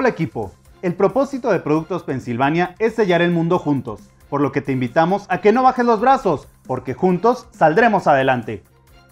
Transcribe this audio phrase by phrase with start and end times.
[0.00, 4.60] Hola equipo, el propósito de Productos Pensilvania es sellar el mundo juntos, por lo que
[4.60, 8.62] te invitamos a que no bajes los brazos, porque juntos saldremos adelante.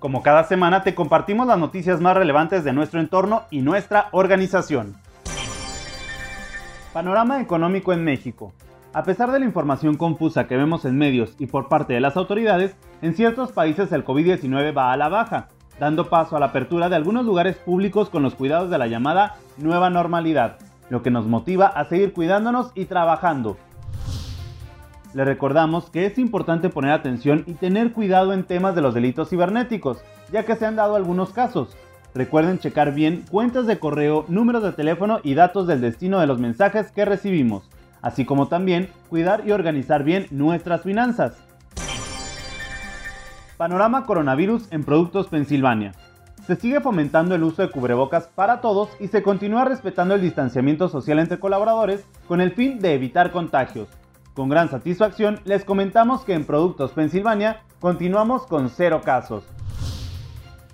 [0.00, 4.96] Como cada semana te compartimos las noticias más relevantes de nuestro entorno y nuestra organización.
[6.92, 8.52] Panorama económico en México.
[8.92, 12.16] A pesar de la información confusa que vemos en medios y por parte de las
[12.16, 15.46] autoridades, en ciertos países el COVID-19 va a la baja,
[15.78, 19.36] dando paso a la apertura de algunos lugares públicos con los cuidados de la llamada
[19.58, 20.58] nueva normalidad,
[20.92, 23.56] lo que nos motiva a seguir cuidándonos y trabajando.
[25.14, 29.30] Le recordamos que es importante poner atención y tener cuidado en temas de los delitos
[29.30, 31.74] cibernéticos, ya que se han dado algunos casos.
[32.14, 36.38] Recuerden checar bien cuentas de correo, números de teléfono y datos del destino de los
[36.38, 37.70] mensajes que recibimos,
[38.02, 41.42] así como también cuidar y organizar bien nuestras finanzas.
[43.56, 45.94] Panorama coronavirus en Productos Pensilvania.
[46.46, 50.88] Se sigue fomentando el uso de cubrebocas para todos y se continúa respetando el distanciamiento
[50.88, 53.88] social entre colaboradores con el fin de evitar contagios.
[54.34, 59.44] Con gran satisfacción les comentamos que en Productos Pensilvania continuamos con cero casos.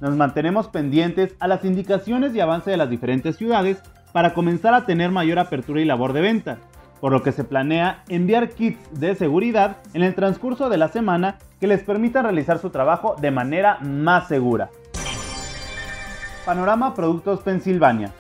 [0.00, 3.82] Nos mantenemos pendientes a las indicaciones y avance de las diferentes ciudades
[4.12, 6.58] para comenzar a tener mayor apertura y labor de venta,
[6.98, 11.36] por lo que se planea enviar kits de seguridad en el transcurso de la semana
[11.60, 14.70] que les permitan realizar su trabajo de manera más segura.
[16.48, 18.10] Panorama Productos Pensilvania.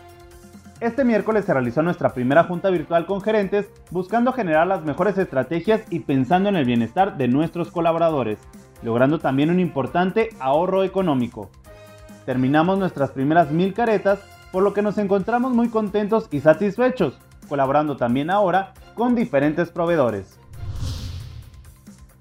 [0.80, 5.80] Este miércoles se realizó nuestra primera junta virtual con gerentes buscando generar las mejores estrategias
[5.88, 8.38] y pensando en el bienestar de nuestros colaboradores,
[8.82, 11.48] logrando también un importante ahorro económico.
[12.26, 14.18] Terminamos nuestras primeras mil caretas,
[14.52, 17.18] por lo que nos encontramos muy contentos y satisfechos,
[17.48, 20.38] colaborando también ahora con diferentes proveedores.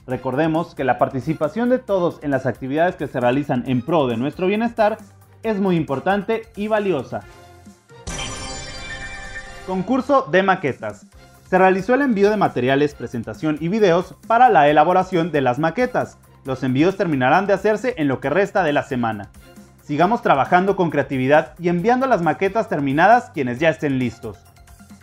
[0.06, 4.16] Recordemos que la participación de todos en las actividades que se realizan en pro de
[4.16, 5.00] nuestro bienestar
[5.48, 7.22] es muy importante y valiosa.
[9.66, 11.06] Concurso de maquetas.
[11.50, 16.18] Se realizó el envío de materiales, presentación y videos para la elaboración de las maquetas.
[16.46, 19.30] Los envíos terminarán de hacerse en lo que resta de la semana.
[19.82, 24.38] Sigamos trabajando con creatividad y enviando las maquetas terminadas quienes ya estén listos.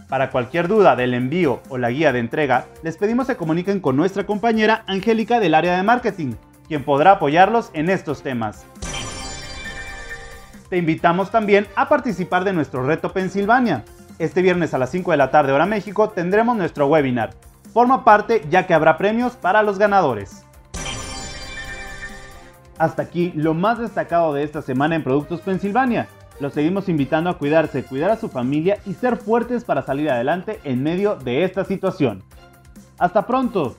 [0.09, 3.97] Para cualquier duda del envío o la guía de entrega, les pedimos se comuniquen con
[3.97, 6.34] nuestra compañera Angélica del área de marketing,
[6.69, 8.66] quien podrá apoyarlos en estos temas.
[10.74, 13.84] Te invitamos también a participar de nuestro reto Pensilvania.
[14.18, 17.30] Este viernes a las 5 de la tarde hora México tendremos nuestro webinar.
[17.72, 20.44] Forma parte ya que habrá premios para los ganadores.
[22.76, 26.08] Hasta aquí lo más destacado de esta semana en Productos Pensilvania.
[26.40, 30.58] Los seguimos invitando a cuidarse, cuidar a su familia y ser fuertes para salir adelante
[30.64, 32.24] en medio de esta situación.
[32.98, 33.76] Hasta pronto.